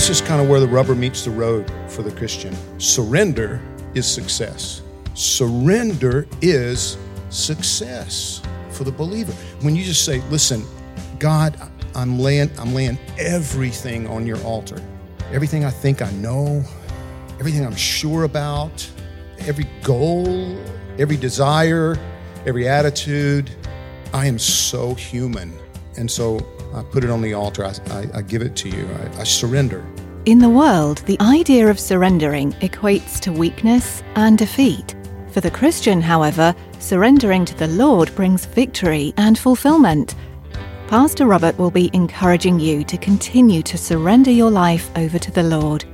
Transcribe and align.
This 0.00 0.08
is 0.08 0.22
kind 0.22 0.40
of 0.40 0.48
where 0.48 0.60
the 0.60 0.66
rubber 0.66 0.94
meets 0.94 1.26
the 1.26 1.30
road 1.30 1.70
for 1.86 2.02
the 2.02 2.10
Christian. 2.10 2.56
Surrender 2.78 3.60
is 3.94 4.06
success. 4.06 4.80
Surrender 5.12 6.26
is 6.40 6.96
success 7.28 8.40
for 8.70 8.84
the 8.84 8.92
believer. 8.92 9.32
When 9.60 9.76
you 9.76 9.84
just 9.84 10.06
say, 10.06 10.22
"Listen, 10.30 10.64
God, 11.18 11.54
I'm 11.94 12.18
laying 12.18 12.50
I'm 12.58 12.72
laying 12.72 12.98
everything 13.18 14.06
on 14.06 14.26
your 14.26 14.38
altar. 14.38 14.80
Everything 15.34 15.66
I 15.66 15.70
think 15.70 16.00
I 16.00 16.10
know, 16.12 16.64
everything 17.38 17.66
I'm 17.66 17.76
sure 17.76 18.24
about, 18.24 18.88
every 19.40 19.68
goal, 19.82 20.58
every 20.98 21.18
desire, 21.18 21.98
every 22.46 22.66
attitude, 22.66 23.50
I 24.14 24.24
am 24.24 24.38
so 24.38 24.94
human. 24.94 25.52
And 26.00 26.10
so 26.10 26.40
I 26.74 26.82
put 26.82 27.04
it 27.04 27.10
on 27.10 27.20
the 27.20 27.34
altar. 27.34 27.64
I, 27.64 27.74
I, 27.90 28.08
I 28.14 28.22
give 28.22 28.42
it 28.42 28.56
to 28.56 28.68
you. 28.68 28.88
I, 28.88 29.20
I 29.20 29.24
surrender. 29.24 29.86
In 30.24 30.38
the 30.38 30.48
world, 30.48 30.98
the 31.06 31.20
idea 31.20 31.68
of 31.68 31.78
surrendering 31.78 32.52
equates 32.54 33.20
to 33.20 33.32
weakness 33.32 34.02
and 34.16 34.36
defeat. 34.36 34.96
For 35.32 35.40
the 35.40 35.50
Christian, 35.50 36.00
however, 36.00 36.54
surrendering 36.78 37.44
to 37.44 37.54
the 37.54 37.68
Lord 37.68 38.14
brings 38.14 38.46
victory 38.46 39.12
and 39.16 39.38
fulfillment. 39.38 40.14
Pastor 40.88 41.26
Robert 41.26 41.56
will 41.58 41.70
be 41.70 41.90
encouraging 41.92 42.58
you 42.58 42.82
to 42.84 42.96
continue 42.96 43.62
to 43.62 43.78
surrender 43.78 44.30
your 44.30 44.50
life 44.50 44.90
over 44.96 45.18
to 45.18 45.30
the 45.30 45.42
Lord, 45.42 45.84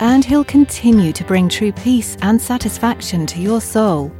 and 0.00 0.24
he'll 0.24 0.44
continue 0.44 1.12
to 1.12 1.24
bring 1.24 1.48
true 1.48 1.72
peace 1.72 2.16
and 2.20 2.40
satisfaction 2.40 3.26
to 3.26 3.40
your 3.40 3.60
soul. 3.60 4.12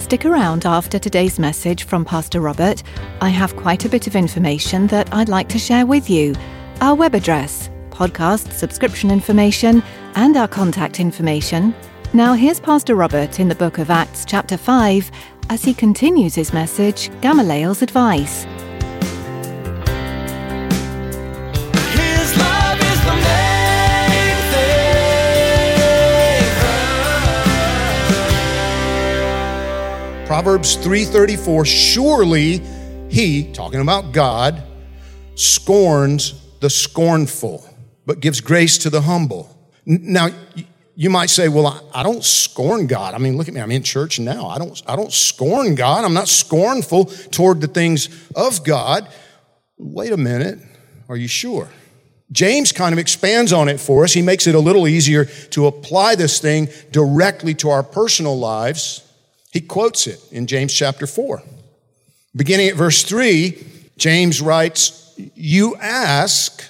Stick 0.00 0.24
around 0.24 0.66
after 0.66 0.98
today's 0.98 1.38
message 1.38 1.84
from 1.84 2.04
Pastor 2.04 2.40
Robert. 2.40 2.82
I 3.20 3.28
have 3.28 3.54
quite 3.54 3.84
a 3.84 3.88
bit 3.88 4.08
of 4.08 4.16
information 4.16 4.88
that 4.88 5.14
I'd 5.14 5.28
like 5.28 5.48
to 5.50 5.58
share 5.58 5.86
with 5.86 6.10
you. 6.10 6.34
Our 6.80 6.96
web 6.96 7.14
address, 7.14 7.70
podcast 7.90 8.52
subscription 8.52 9.10
information, 9.12 9.84
and 10.16 10.36
our 10.36 10.48
contact 10.48 10.98
information. 10.98 11.76
Now, 12.12 12.32
here's 12.32 12.58
Pastor 12.58 12.96
Robert 12.96 13.38
in 13.38 13.46
the 13.46 13.54
book 13.54 13.78
of 13.78 13.88
Acts, 13.88 14.24
chapter 14.24 14.56
5, 14.56 15.12
as 15.48 15.62
he 15.62 15.72
continues 15.72 16.34
his 16.34 16.52
message 16.52 17.08
Gamaliel's 17.20 17.82
Advice. 17.82 18.46
Proverbs 30.40 30.76
3:34 30.76 31.66
surely 31.66 32.62
he 33.10 33.52
talking 33.52 33.82
about 33.82 34.12
God 34.12 34.62
scorns 35.34 36.32
the 36.60 36.70
scornful 36.70 37.62
but 38.06 38.20
gives 38.20 38.40
grace 38.40 38.78
to 38.78 38.88
the 38.88 39.02
humble. 39.02 39.54
Now 39.84 40.30
you 40.96 41.10
might 41.10 41.28
say, 41.28 41.48
"Well, 41.48 41.86
I, 41.92 42.02
don't 42.02 42.24
scorn 42.24 42.86
God. 42.86 43.12
I 43.12 43.18
mean, 43.18 43.36
look 43.36 43.48
at 43.48 43.54
me. 43.54 43.60
I'm 43.60 43.70
in 43.70 43.82
church 43.82 44.18
now. 44.18 44.46
I 44.46 44.56
don't 44.56 44.82
I 44.86 44.96
don't 44.96 45.12
scorn 45.12 45.74
God. 45.74 46.06
I'm 46.06 46.14
not 46.14 46.26
scornful 46.26 47.04
toward 47.30 47.60
the 47.60 47.68
things 47.68 48.08
of 48.34 48.64
God." 48.64 49.06
Wait 49.76 50.10
a 50.10 50.16
minute. 50.16 50.58
Are 51.10 51.18
you 51.18 51.28
sure? 51.28 51.68
James 52.32 52.72
kind 52.72 52.94
of 52.94 52.98
expands 52.98 53.52
on 53.52 53.68
it 53.68 53.78
for 53.78 54.04
us. 54.04 54.14
He 54.14 54.22
makes 54.22 54.46
it 54.46 54.54
a 54.54 54.58
little 54.58 54.88
easier 54.88 55.26
to 55.50 55.66
apply 55.66 56.14
this 56.14 56.38
thing 56.38 56.70
directly 56.92 57.52
to 57.56 57.68
our 57.68 57.82
personal 57.82 58.38
lives. 58.38 59.02
He 59.52 59.60
quotes 59.60 60.06
it 60.06 60.20
in 60.30 60.46
James 60.46 60.72
chapter 60.72 61.06
4. 61.06 61.42
Beginning 62.36 62.68
at 62.68 62.76
verse 62.76 63.02
3, 63.02 63.58
James 63.96 64.40
writes, 64.40 65.14
You 65.34 65.76
ask 65.76 66.64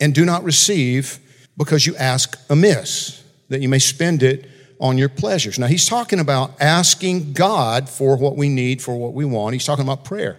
and 0.00 0.14
do 0.14 0.24
not 0.24 0.42
receive 0.42 1.18
because 1.56 1.86
you 1.86 1.96
ask 1.96 2.38
amiss, 2.50 3.22
that 3.48 3.60
you 3.60 3.68
may 3.68 3.78
spend 3.78 4.22
it 4.22 4.50
on 4.78 4.98
your 4.98 5.08
pleasures. 5.08 5.58
Now, 5.58 5.66
he's 5.66 5.88
talking 5.88 6.20
about 6.20 6.60
asking 6.60 7.32
God 7.32 7.88
for 7.88 8.16
what 8.16 8.36
we 8.36 8.48
need, 8.48 8.82
for 8.82 8.96
what 8.96 9.14
we 9.14 9.24
want. 9.24 9.54
He's 9.54 9.64
talking 9.64 9.84
about 9.84 10.04
prayer. 10.04 10.38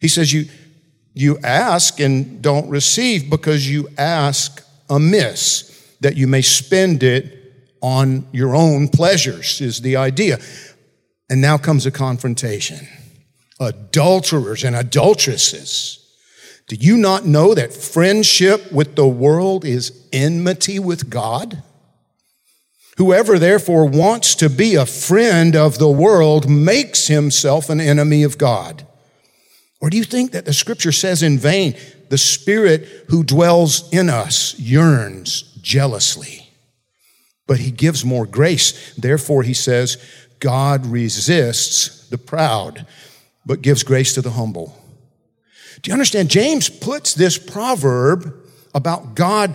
He 0.00 0.08
says, 0.08 0.32
You, 0.32 0.46
you 1.14 1.38
ask 1.42 2.00
and 2.00 2.42
don't 2.42 2.68
receive 2.68 3.30
because 3.30 3.68
you 3.68 3.88
ask 3.98 4.64
amiss, 4.88 5.68
that 6.00 6.16
you 6.16 6.26
may 6.26 6.42
spend 6.42 7.02
it 7.02 7.38
on 7.80 8.26
your 8.32 8.54
own 8.54 8.88
pleasures, 8.88 9.60
is 9.60 9.80
the 9.80 9.96
idea. 9.96 10.38
And 11.32 11.40
now 11.40 11.56
comes 11.56 11.86
a 11.86 11.90
confrontation. 11.90 12.86
Adulterers 13.58 14.64
and 14.64 14.76
adulteresses. 14.76 15.98
Do 16.68 16.76
you 16.76 16.98
not 16.98 17.24
know 17.24 17.54
that 17.54 17.72
friendship 17.72 18.70
with 18.70 18.96
the 18.96 19.06
world 19.06 19.64
is 19.64 20.06
enmity 20.12 20.78
with 20.78 21.08
God? 21.08 21.62
Whoever 22.98 23.38
therefore 23.38 23.86
wants 23.86 24.34
to 24.34 24.50
be 24.50 24.74
a 24.74 24.84
friend 24.84 25.56
of 25.56 25.78
the 25.78 25.88
world 25.88 26.50
makes 26.50 27.06
himself 27.06 27.70
an 27.70 27.80
enemy 27.80 28.24
of 28.24 28.36
God. 28.36 28.86
Or 29.80 29.88
do 29.88 29.96
you 29.96 30.04
think 30.04 30.32
that 30.32 30.44
the 30.44 30.52
scripture 30.52 30.92
says 30.92 31.22
in 31.22 31.38
vain, 31.38 31.74
the 32.10 32.18
spirit 32.18 33.06
who 33.08 33.24
dwells 33.24 33.90
in 33.90 34.10
us 34.10 34.58
yearns 34.58 35.44
jealously? 35.62 36.50
But 37.46 37.60
he 37.60 37.70
gives 37.70 38.04
more 38.04 38.26
grace. 38.26 38.94
Therefore, 38.96 39.42
he 39.42 39.54
says, 39.54 39.96
God 40.42 40.86
resists 40.86 42.08
the 42.08 42.18
proud, 42.18 42.84
but 43.46 43.62
gives 43.62 43.84
grace 43.84 44.12
to 44.14 44.20
the 44.20 44.32
humble. 44.32 44.76
Do 45.80 45.88
you 45.88 45.92
understand? 45.92 46.30
James 46.30 46.68
puts 46.68 47.14
this 47.14 47.38
proverb 47.38 48.34
about 48.74 49.14
God 49.14 49.54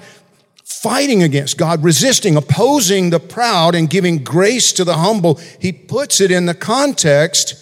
fighting 0.64 1.24
against, 1.24 1.58
God 1.58 1.84
resisting, 1.84 2.38
opposing 2.38 3.10
the 3.10 3.20
proud, 3.20 3.76
and 3.76 3.90
giving 3.90 4.24
grace 4.24 4.72
to 4.74 4.86
the 4.86 4.94
humble. 4.94 5.36
He 5.60 5.74
puts 5.74 6.22
it 6.22 6.32
in 6.32 6.46
the 6.46 6.54
context 6.54 7.62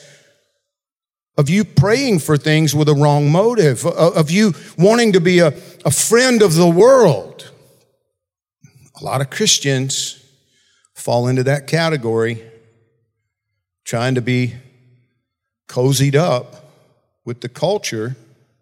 of 1.35 1.49
you 1.49 1.65
praying 1.65 2.19
for 2.19 2.37
things 2.37 2.75
with 2.75 2.87
a 2.87 2.93
wrong 2.93 3.31
motive, 3.31 3.87
of 3.87 4.29
you 4.29 4.53
wanting 4.77 5.13
to 5.13 5.19
be 5.19 5.39
a, 5.39 5.47
a 5.83 5.91
friend 5.91 6.43
of 6.43 6.53
the 6.53 6.69
world. 6.69 7.51
A 9.01 9.03
lot 9.03 9.21
of 9.21 9.31
Christians 9.31 10.23
fall 10.93 11.27
into 11.27 11.43
that 11.43 11.65
category, 11.65 12.51
trying 13.85 14.15
to 14.15 14.21
be 14.21 14.53
cozied 15.69 16.15
up 16.15 16.71
with 17.23 17.41
the 17.41 17.49
culture, 17.49 18.15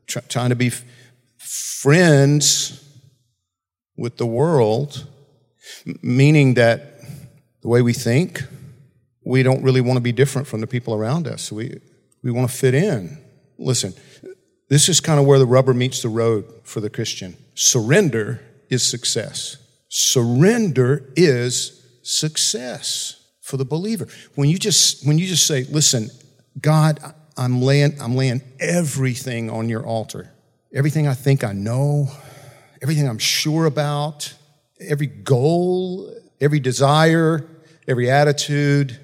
try, 0.05 0.21
trying 0.27 0.49
to 0.49 0.55
be 0.55 0.67
f- 0.67 0.83
friends 1.37 2.79
with 3.97 4.17
the 4.17 4.25
world, 4.25 5.07
meaning 6.01 6.55
that 6.55 6.99
the 7.61 7.67
way 7.67 7.81
we 7.81 7.93
think, 7.93 8.43
we 9.25 9.43
don't 9.43 9.63
really 9.63 9.81
want 9.81 9.95
to 9.97 10.01
be 10.01 10.11
different 10.11 10.47
from 10.47 10.59
the 10.59 10.67
people 10.67 10.93
around 10.93 11.27
us. 11.27 11.51
We, 11.51 11.79
we 12.21 12.31
want 12.31 12.49
to 12.49 12.55
fit 12.55 12.73
in. 12.73 13.17
Listen, 13.57 13.93
this 14.69 14.89
is 14.89 14.99
kind 14.99 15.19
of 15.19 15.25
where 15.25 15.39
the 15.39 15.45
rubber 15.45 15.73
meets 15.73 16.01
the 16.01 16.09
road 16.09 16.45
for 16.63 16.81
the 16.81 16.89
Christian. 16.89 17.37
Surrender 17.55 18.41
is 18.69 18.83
success. 18.83 19.57
Surrender 19.87 21.05
is 21.15 21.81
success 22.01 23.22
for 23.43 23.57
the 23.57 23.65
believer. 23.65 24.07
When 24.35 24.49
you 24.49 24.57
just 24.57 25.05
when 25.05 25.19
you 25.19 25.27
just 25.27 25.45
say, 25.45 25.65
"Listen, 25.65 26.09
God, 26.59 26.99
I'm 27.37 27.61
laying 27.61 27.99
I'm 28.01 28.15
laying 28.15 28.41
everything 28.59 29.49
on 29.49 29.69
your 29.69 29.85
altar. 29.85 30.31
Everything 30.73 31.07
I 31.07 31.13
think 31.13 31.43
I 31.43 31.51
know, 31.53 32.07
everything 32.81 33.07
I'm 33.07 33.19
sure 33.19 33.65
about, 33.65 34.33
every 34.79 35.07
goal, 35.07 36.11
every 36.41 36.59
desire, 36.59 37.45
every 37.87 38.09
attitude, 38.09 38.99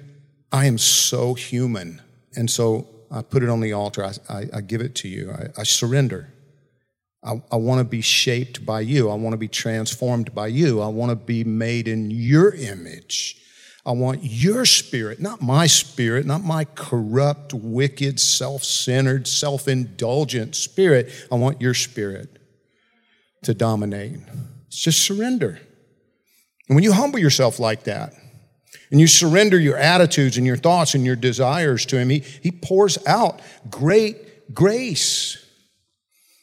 I 0.50 0.64
am 0.64 0.78
so 0.78 1.34
human. 1.34 2.00
And 2.34 2.50
so 2.50 2.88
I 3.10 3.22
put 3.22 3.42
it 3.42 3.48
on 3.48 3.60
the 3.60 3.74
altar. 3.74 4.04
I, 4.04 4.12
I, 4.28 4.46
I 4.54 4.60
give 4.62 4.80
it 4.80 4.94
to 4.96 5.08
you. 5.08 5.30
I, 5.30 5.60
I 5.60 5.62
surrender. 5.64 6.32
I, 7.22 7.42
I 7.52 7.56
want 7.56 7.80
to 7.80 7.84
be 7.84 8.00
shaped 8.00 8.64
by 8.64 8.80
you. 8.80 9.10
I 9.10 9.14
want 9.14 9.34
to 9.34 9.38
be 9.38 9.48
transformed 9.48 10.34
by 10.34 10.46
you. 10.46 10.80
I 10.80 10.88
want 10.88 11.10
to 11.10 11.16
be 11.16 11.44
made 11.44 11.86
in 11.86 12.10
your 12.10 12.54
image. 12.54 13.36
I 13.84 13.92
want 13.92 14.20
your 14.22 14.66
spirit, 14.66 15.20
not 15.20 15.40
my 15.40 15.66
spirit, 15.66 16.26
not 16.26 16.44
my 16.44 16.64
corrupt, 16.64 17.54
wicked, 17.54 18.20
self 18.20 18.62
centered, 18.62 19.26
self 19.26 19.68
indulgent 19.68 20.54
spirit. 20.54 21.10
I 21.32 21.36
want 21.36 21.60
your 21.60 21.74
spirit 21.74 22.38
to 23.44 23.54
dominate. 23.54 24.18
It's 24.66 24.80
just 24.80 25.02
surrender. 25.02 25.60
And 26.68 26.76
when 26.76 26.84
you 26.84 26.92
humble 26.92 27.18
yourself 27.18 27.58
like 27.58 27.84
that, 27.84 28.12
and 28.90 29.00
you 29.00 29.06
surrender 29.06 29.58
your 29.58 29.76
attitudes 29.76 30.36
and 30.36 30.46
your 30.46 30.56
thoughts 30.56 30.94
and 30.94 31.04
your 31.04 31.16
desires 31.16 31.86
to 31.86 31.98
Him, 31.98 32.10
He, 32.10 32.18
he 32.18 32.50
pours 32.50 32.98
out 33.06 33.40
great 33.70 34.52
grace 34.52 35.44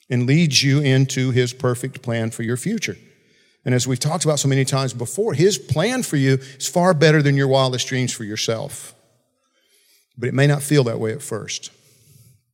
and 0.10 0.26
leads 0.26 0.64
you 0.64 0.80
into 0.80 1.32
His 1.32 1.54
perfect 1.54 2.02
plan 2.02 2.32
for 2.32 2.44
your 2.44 2.58
future. 2.58 2.98
And 3.68 3.76
as 3.76 3.86
we've 3.86 4.00
talked 4.00 4.24
about 4.24 4.40
so 4.40 4.48
many 4.48 4.64
times 4.64 4.94
before, 4.94 5.34
His 5.34 5.58
plan 5.58 6.02
for 6.02 6.16
you 6.16 6.36
is 6.58 6.70
far 6.70 6.94
better 6.94 7.22
than 7.22 7.36
your 7.36 7.50
wildest 7.50 7.86
dreams 7.90 8.14
for 8.14 8.24
yourself. 8.24 8.96
But 10.18 10.30
it 10.30 10.34
may 10.34 10.48
not 10.48 10.64
feel 10.64 10.86
that 10.86 11.02
way 11.02 11.12
at 11.12 11.22
first. 11.22 11.72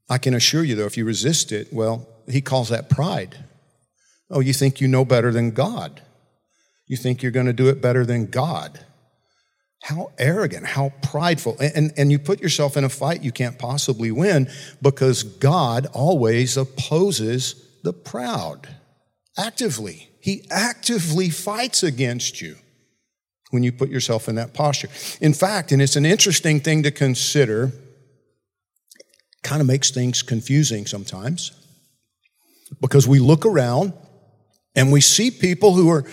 I 0.09 0.17
can 0.17 0.33
assure 0.33 0.63
you, 0.63 0.73
though, 0.73 0.87
if 0.87 0.97
you 0.97 1.05
resist 1.05 1.51
it, 1.51 1.71
well, 1.71 2.07
He 2.27 2.41
calls 2.41 2.69
that 2.69 2.89
pride. 2.89 3.37
Oh, 4.31 4.39
you 4.39 4.53
think 4.53 4.81
you 4.81 4.87
know 4.87 5.05
better 5.05 5.31
than 5.31 5.51
God. 5.51 6.01
You 6.87 6.97
think 6.97 7.21
you're 7.21 7.31
going 7.31 7.45
to 7.45 7.53
do 7.53 7.69
it 7.69 7.79
better 7.79 8.07
than 8.07 8.25
God. 8.25 8.79
How 9.83 10.13
arrogant, 10.17 10.65
how 10.65 10.93
prideful. 11.03 11.57
And, 11.59 11.93
and 11.95 12.11
you 12.11 12.17
put 12.17 12.41
yourself 12.41 12.75
in 12.75 12.83
a 12.83 12.89
fight 12.89 13.21
you 13.21 13.31
can't 13.31 13.59
possibly 13.59 14.09
win 14.09 14.49
because 14.81 15.21
God 15.21 15.85
always 15.93 16.57
opposes 16.57 17.53
the 17.83 17.93
proud 17.93 18.67
actively. 19.37 20.09
He 20.23 20.47
actively 20.49 21.29
fights 21.29 21.83
against 21.83 22.39
you 22.39 22.55
when 23.51 23.61
you 23.61 23.73
put 23.73 23.89
yourself 23.89 24.29
in 24.29 24.35
that 24.35 24.53
posture. 24.53 24.87
In 25.19 25.33
fact, 25.33 25.73
and 25.73 25.81
it's 25.81 25.97
an 25.97 26.05
interesting 26.05 26.61
thing 26.61 26.83
to 26.83 26.91
consider, 26.91 27.73
kind 29.43 29.59
of 29.59 29.67
makes 29.67 29.91
things 29.91 30.21
confusing 30.21 30.85
sometimes 30.85 31.51
because 32.79 33.05
we 33.05 33.19
look 33.19 33.45
around 33.45 33.91
and 34.77 34.93
we 34.93 35.01
see 35.01 35.29
people 35.29 35.73
who 35.73 35.89
are 35.89 36.05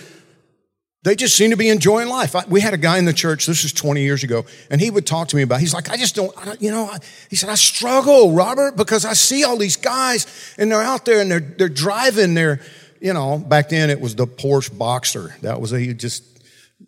they 1.03 1.15
just 1.15 1.37
seem 1.37 1.51
to 1.51 1.57
be 1.57 1.69
enjoying 1.69 2.09
life. 2.09 2.35
I, 2.35 2.43
we 2.47 2.59
had 2.59 2.73
a 2.73 2.77
guy 2.77 2.97
in 2.97 3.05
the 3.05 3.13
church, 3.13 3.45
this 3.45 3.63
was 3.63 3.71
20 3.71 4.01
years 4.01 4.25
ago, 4.25 4.45
and 4.69 4.81
he 4.81 4.91
would 4.91 5.07
talk 5.07 5.29
to 5.29 5.35
me 5.37 5.41
about, 5.41 5.61
he's 5.61 5.73
like, 5.73 5.89
I 5.89 5.95
just 5.95 6.15
don't, 6.15 6.31
I, 6.37 6.55
you 6.59 6.69
know, 6.69 6.83
I, 6.91 6.99
he 7.29 7.37
said, 7.37 7.49
I 7.49 7.55
struggle, 7.55 8.33
Robert, 8.33 8.75
because 8.75 9.03
I 9.05 9.13
see 9.13 9.43
all 9.45 9.57
these 9.57 9.77
guys 9.77 10.27
and 10.59 10.69
they're 10.69 10.83
out 10.83 11.05
there 11.05 11.21
and 11.21 11.31
they're, 11.31 11.39
they're 11.39 11.69
driving 11.69 12.35
their, 12.35 12.61
you 13.01 13.13
know, 13.13 13.39
back 13.39 13.69
then 13.69 13.89
it 13.89 13.99
was 13.99 14.15
the 14.15 14.27
Porsche 14.27 14.69
Boxster. 14.69 15.37
That 15.41 15.59
was 15.59 15.73
a, 15.73 15.93
just, 15.93 16.23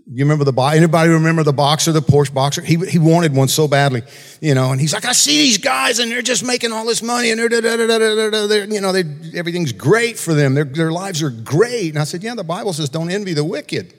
you 0.06 0.24
remember 0.24 0.44
the, 0.46 0.62
anybody 0.62 1.10
remember 1.10 1.44
the 1.44 1.54
Boxster, 1.54 1.92
the 1.92 2.02
Porsche 2.02 2.30
Boxster? 2.30 2.64
He, 2.64 2.78
he 2.90 3.00
wanted 3.00 3.36
one 3.36 3.48
so 3.48 3.68
badly, 3.68 4.04
you 4.40 4.54
know, 4.54 4.72
and 4.72 4.80
he's 4.80 4.94
like, 4.94 5.06
I 5.06 5.14
see 5.14 5.38
these 5.38 5.58
guys 5.58 5.98
and 5.98 6.12
they're 6.12 6.22
just 6.22 6.46
making 6.46 6.72
all 6.72 6.86
this 6.86 7.02
money 7.02 7.32
and 7.32 7.40
they're, 7.40 7.50
da, 7.50 7.62
da, 7.62 7.76
da, 7.76 8.48
da, 8.48 8.56
you 8.72 8.80
know, 8.80 8.92
they, 8.92 9.04
everything's 9.38 9.72
great 9.72 10.20
for 10.20 10.36
them. 10.36 10.54
Their, 10.54 10.66
their 10.66 10.92
lives 10.92 11.24
are 11.24 11.32
great. 11.32 11.90
And 11.90 12.00
I 12.00 12.04
said, 12.04 12.22
yeah, 12.22 12.36
the 12.36 12.44
Bible 12.44 12.74
says 12.74 12.90
don't 12.90 13.10
envy 13.10 13.34
the 13.34 13.44
wicked 13.44 13.92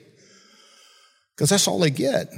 because 1.35 1.49
that's 1.49 1.67
all 1.67 1.79
they 1.79 1.89
get. 1.89 2.29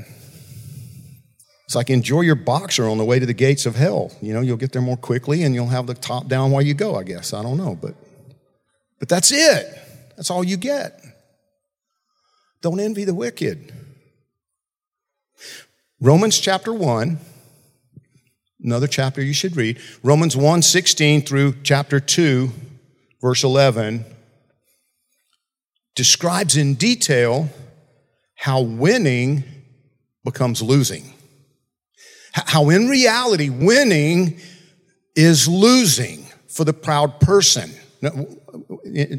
It's 1.66 1.76
like 1.76 1.92
enjoy 1.92 2.22
your 2.22 2.36
Boxster 2.36 2.90
on 2.92 2.98
the 2.98 3.06
way 3.06 3.20
to 3.20 3.28
the 3.28 3.34
gates 3.34 3.68
of 3.68 3.76
hell. 3.76 4.12
You 4.22 4.34
know, 4.34 4.42
you'll 4.42 4.58
get 4.58 4.72
there 4.72 4.82
more 4.82 4.98
quickly 4.98 5.44
and 5.44 5.54
you'll 5.54 5.68
have 5.68 5.86
the 5.86 5.94
top 5.94 6.28
down 6.28 6.50
while 6.50 6.64
you 6.64 6.74
go, 6.74 6.96
I 6.96 7.04
guess. 7.04 7.34
I 7.34 7.44
don't 7.44 7.58
know, 7.58 7.78
but 7.80 7.94
but 9.00 9.10
that's 9.10 9.32
it. 9.32 9.78
That's 10.16 10.32
all 10.32 10.44
you 10.44 10.58
get. 10.58 11.00
Don't 12.62 12.80
envy 12.80 13.04
the 13.04 13.14
wicked. 13.14 13.72
Romans 16.00 16.40
chapter 16.40 16.74
1, 16.74 17.18
another 18.64 18.88
chapter 18.88 19.22
you 19.22 19.34
should 19.34 19.56
read. 19.56 19.80
Romans 20.04 20.36
1 20.36 20.62
16 20.62 21.22
through 21.22 21.56
chapter 21.64 22.00
2, 22.00 22.52
verse 23.22 23.44
11, 23.44 24.06
describes 25.96 26.56
in 26.56 26.76
detail 26.76 27.50
how 28.36 28.62
winning 28.62 29.44
becomes 30.24 30.62
losing. 30.62 31.14
How 32.34 32.70
in 32.70 32.88
reality, 32.88 33.50
winning 33.50 34.40
is 35.16 35.48
losing 35.48 36.28
for 36.48 36.64
the 36.64 36.74
proud 36.74 37.20
person. 37.20 37.72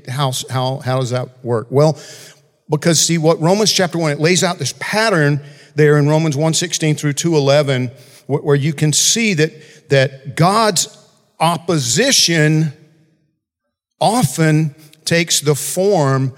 How, 0.09 0.33
how, 0.51 0.79
how 0.79 1.01
does 1.01 1.11
that 1.11 1.45
work? 1.45 1.69
Well, 1.71 1.99
because 2.71 3.01
see 3.01 3.19
what 3.19 3.41
Romans 3.41 3.73
chapter 3.73 3.99
1, 3.99 4.13
it 4.13 4.21
lays 4.21 4.45
out 4.45 4.59
this 4.59 4.75
pattern 4.79 5.41
there 5.75 5.99
in 5.99 6.09
Romans 6.09 6.37
1 6.37 6.55
16 6.55 6.97
through 6.97 7.15
2 7.15 7.37
11, 7.37 7.89
where 8.27 8.57
you 8.57 8.73
can 8.73 8.93
see 8.93 9.35
that, 9.35 9.89
that 9.89 10.37
God's 10.37 10.95
opposition 11.41 12.73
often 14.01 14.75
takes 15.05 15.41
the 15.41 15.55
form 15.55 16.35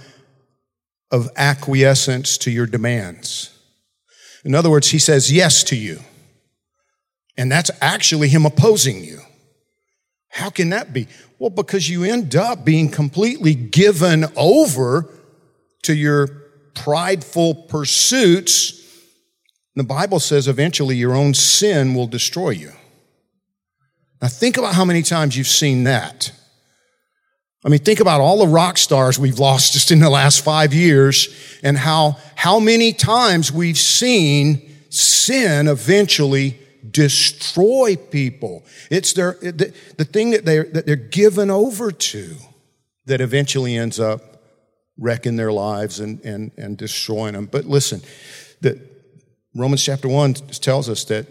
of 1.11 1.29
acquiescence 1.37 2.39
to 2.39 2.51
your 2.51 2.67
demands. 2.67 3.59
In 4.45 4.55
other 4.55 4.71
words, 4.71 4.89
he 4.89 4.99
says 4.99 5.33
yes 5.33 5.65
to 5.65 5.77
you. 5.77 5.99
And 7.37 7.51
that's 7.51 7.71
actually 7.81 8.29
him 8.29 8.47
opposing 8.47 9.03
you. 9.03 9.21
How 10.29 10.51
can 10.51 10.71
that 10.71 10.93
be? 10.93 11.09
Well, 11.41 11.49
because 11.49 11.89
you 11.89 12.05
end 12.05 12.37
up 12.37 12.67
being 12.67 12.91
completely 12.91 13.55
given 13.55 14.27
over 14.37 15.09
to 15.85 15.95
your 15.95 16.27
prideful 16.75 17.55
pursuits. 17.55 18.87
The 19.75 19.83
Bible 19.83 20.21
says 20.21 20.49
eventually 20.49 20.97
your 20.97 21.15
own 21.15 21.33
sin 21.33 21.95
will 21.95 22.07
destroy 22.07 22.51
you. 22.51 22.73
Now, 24.21 24.29
think 24.29 24.59
about 24.59 24.75
how 24.75 24.85
many 24.85 25.01
times 25.01 25.35
you've 25.35 25.47
seen 25.47 25.85
that. 25.85 26.31
I 27.65 27.71
mean, 27.71 27.81
think 27.81 28.01
about 28.01 28.21
all 28.21 28.45
the 28.45 28.47
rock 28.47 28.77
stars 28.77 29.19
we've 29.19 29.39
lost 29.39 29.73
just 29.73 29.91
in 29.91 30.01
the 30.01 30.11
last 30.11 30.45
five 30.45 30.75
years 30.75 31.35
and 31.63 31.79
how, 31.79 32.19
how 32.35 32.61
many 32.61 32.93
times 32.93 33.51
we've 33.51 33.79
seen 33.79 34.71
sin 34.91 35.69
eventually 35.69 36.61
destroy 36.89 37.97
people. 37.97 38.65
It's 38.91 39.13
their, 39.13 39.33
the, 39.41 39.75
the 39.97 40.05
thing 40.05 40.31
that 40.31 40.45
they're, 40.45 40.65
that 40.65 40.87
they're 40.87 40.97
given 40.97 41.51
over 41.51 41.91
to 41.91 42.37
that 43.07 43.21
eventually 43.21 43.77
ends 43.77 43.99
up 43.99 44.43
wrecking 44.99 45.37
their 45.37 45.53
lives 45.53 46.01
and, 46.01 46.21
and, 46.25 46.53
and 46.57 46.77
destroying 46.77 47.35
them. 47.35 47.47
But 47.47 47.65
listen, 47.65 48.03
that 48.61 48.79
Romans 49.55 49.83
chapter 49.83 50.09
1 50.09 50.35
tells 50.35 50.89
us 50.89 51.05
that 51.05 51.27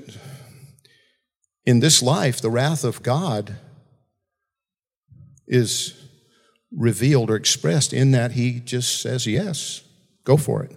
in 1.65 1.79
this 1.79 2.01
life, 2.01 2.41
the 2.41 2.49
wrath 2.49 2.83
of 2.83 3.03
God 3.03 3.55
is 5.47 5.95
revealed 6.71 7.29
or 7.29 7.35
expressed 7.35 7.93
in 7.93 8.11
that 8.11 8.31
he 8.31 8.59
just 8.59 9.01
says, 9.01 9.25
yes, 9.25 9.83
go 10.23 10.37
for 10.37 10.63
it. 10.63 10.75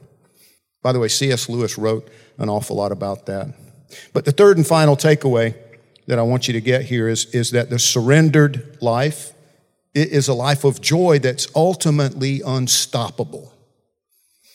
By 0.82 0.92
the 0.92 0.98
way, 0.98 1.08
C.S. 1.08 1.48
Lewis 1.48 1.78
wrote 1.78 2.08
an 2.38 2.48
awful 2.48 2.76
lot 2.76 2.92
about 2.92 3.26
that. 3.26 3.54
But 4.12 4.24
the 4.24 4.32
third 4.32 4.56
and 4.56 4.66
final 4.66 4.96
takeaway 4.96 5.54
that 6.06 6.18
I 6.18 6.22
want 6.22 6.48
you 6.48 6.52
to 6.54 6.60
get 6.60 6.82
here 6.82 7.08
is, 7.08 7.26
is 7.26 7.50
that 7.52 7.70
the 7.70 7.78
surrendered 7.78 8.78
life 8.80 9.32
is 9.94 10.28
a 10.28 10.34
life 10.34 10.64
of 10.64 10.80
joy 10.80 11.18
that's 11.18 11.46
ultimately 11.54 12.40
unstoppable. 12.44 13.52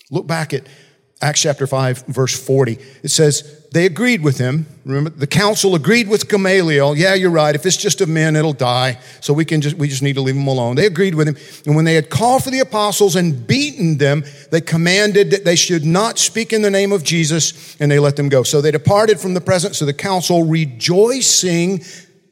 Look 0.10 0.28
back 0.28 0.54
at 0.54 0.68
Acts 1.20 1.42
chapter 1.42 1.66
5, 1.66 2.06
verse 2.06 2.40
40. 2.40 2.78
It 3.02 3.10
says, 3.10 3.68
They 3.72 3.88
agreed 3.88 4.22
with 4.22 4.38
him. 4.38 4.68
Remember, 4.86 5.10
the 5.10 5.26
council 5.26 5.74
agreed 5.74 6.08
with 6.08 6.30
Gamaliel. 6.30 6.96
Yeah, 6.96 7.16
you're 7.16 7.32
right. 7.32 7.56
If 7.56 7.66
it's 7.66 7.76
just 7.76 8.02
a 8.02 8.06
man, 8.06 8.36
it'll 8.36 8.54
die. 8.54 9.00
So 9.22 9.34
we 9.34 9.44
can 9.44 9.62
just, 9.62 9.78
we 9.78 9.88
just 9.88 10.04
need 10.04 10.14
to 10.14 10.22
leave 10.22 10.36
him 10.36 10.46
alone. 10.46 10.76
They 10.76 10.86
agreed 10.86 11.16
with 11.16 11.28
him. 11.28 11.36
And 11.66 11.76
when 11.76 11.86
they 11.86 11.96
had 11.96 12.12
called 12.12 12.44
for 12.44 12.52
the 12.52 12.60
apostles 12.60 13.16
and 13.16 13.48
beaten 13.48 13.98
them, 13.98 14.26
they 14.52 14.62
commanded 14.62 15.32
that 15.32 15.44
they 15.44 15.56
should 15.56 15.84
not 15.84 16.20
speak 16.20 16.54
in 16.54 16.62
the 16.62 16.70
name 16.70 16.92
of 16.92 17.04
Jesus, 17.04 17.76
and 17.80 17.90
they 17.90 17.98
let 17.98 18.16
them 18.16 18.30
go. 18.30 18.44
So 18.44 18.62
they 18.62 18.72
departed 18.72 19.20
from 19.20 19.34
the 19.34 19.42
presence 19.42 19.82
of 19.82 19.88
the 19.88 19.94
council, 19.94 20.44
rejoicing 20.44 21.84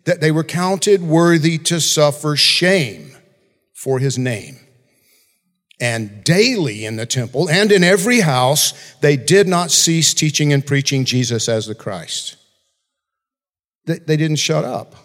that 0.04 0.22
they 0.22 0.32
were 0.32 0.44
counted 0.44 1.02
worthy 1.02 1.58
to 1.58 1.82
suffer 1.82 2.36
shame 2.36 3.16
for 3.74 3.98
his 3.98 4.20
name. 4.20 4.60
And 5.80 6.24
daily 6.24 6.86
in 6.86 6.96
the 6.96 7.06
temple 7.06 7.50
and 7.50 7.72
in 7.72 7.84
every 7.84 8.22
house, 8.22 8.96
they 9.02 9.18
did 9.18 9.48
not 9.48 9.72
cease 9.72 10.14
teaching 10.14 10.54
and 10.54 10.66
preaching 10.66 11.04
Jesus 11.04 11.50
as 11.50 11.66
the 11.66 11.76
Christ. 11.76 12.38
They, 13.86 14.00
they 14.00 14.18
didn't 14.18 14.38
shut 14.38 14.64
up. 14.64 14.96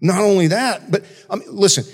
Not 0.00 0.20
only 0.20 0.48
that, 0.48 0.90
but 0.90 1.04
I 1.30 1.36
mean, 1.36 1.48
listen, 1.50 1.84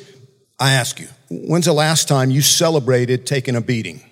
I 0.59 0.73
ask 0.73 1.01
you, 1.01 1.09
when's 1.31 1.67
the 1.67 1.73
last 1.73 2.09
time 2.09 2.31
you 2.31 2.41
celebrated 2.41 3.27
taking 3.27 3.57
a 3.57 3.61
beating? 3.61 4.03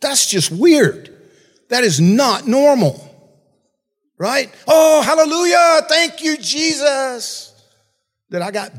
That's 0.00 0.26
just 0.26 0.50
weird. 0.50 1.10
That 1.68 1.84
is 1.84 2.00
not 2.00 2.46
normal. 2.46 3.10
Right? 4.18 4.52
Oh, 4.66 5.02
hallelujah. 5.02 5.86
Thank 5.88 6.22
you, 6.22 6.36
Jesus. 6.36 7.50
That 8.30 8.42
I 8.42 8.50
got 8.50 8.72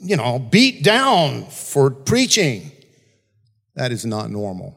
you 0.00 0.16
know, 0.16 0.38
beat 0.38 0.82
down 0.82 1.44
for 1.46 1.90
preaching. 1.90 2.72
That 3.74 3.92
is 3.92 4.04
not 4.04 4.30
normal. 4.30 4.76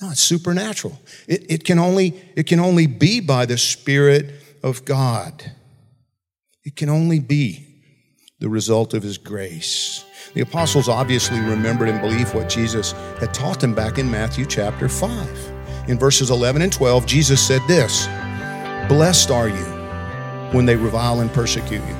No, 0.00 0.10
it's 0.10 0.20
supernatural. 0.20 0.98
It, 1.28 1.50
it, 1.50 1.64
can 1.64 1.78
only, 1.78 2.20
it 2.34 2.46
can 2.46 2.60
only 2.60 2.86
be 2.86 3.20
by 3.20 3.44
the 3.44 3.58
Spirit 3.58 4.32
of 4.62 4.84
God. 4.84 5.52
It 6.64 6.76
can 6.76 6.88
only 6.88 7.18
be 7.18 7.66
the 8.38 8.48
result 8.48 8.94
of 8.94 9.02
His 9.02 9.18
grace. 9.18 10.04
The 10.32 10.40
apostles 10.40 10.88
obviously 10.88 11.40
remembered 11.40 11.88
and 11.88 12.00
believed 12.00 12.34
what 12.34 12.48
Jesus 12.48 12.92
had 13.18 13.34
taught 13.34 13.60
them 13.60 13.74
back 13.74 13.98
in 13.98 14.10
Matthew 14.10 14.46
chapter 14.46 14.88
5. 14.88 15.88
In 15.88 15.98
verses 15.98 16.30
11 16.30 16.62
and 16.62 16.72
12, 16.72 17.04
Jesus 17.04 17.44
said 17.44 17.60
this 17.66 18.06
Blessed 18.88 19.30
are 19.30 19.48
you 19.48 19.64
when 20.52 20.64
they 20.64 20.76
revile 20.76 21.20
and 21.20 21.32
persecute 21.32 21.82
you. 21.86 21.99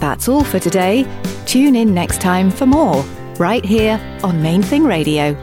That's 0.00 0.28
all 0.28 0.44
for 0.44 0.58
today. 0.58 1.06
Tune 1.46 1.76
in 1.76 1.94
next 1.94 2.20
time 2.20 2.50
for 2.50 2.66
more, 2.66 3.02
right 3.38 3.64
here 3.64 4.00
on 4.24 4.42
Main 4.42 4.62
Thing 4.62 4.84
Radio. 4.84 5.34